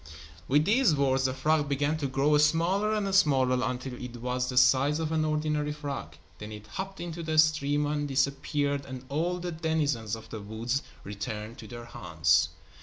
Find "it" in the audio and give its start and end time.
4.03-4.17, 6.51-6.65